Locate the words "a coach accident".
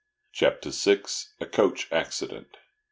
1.41-2.57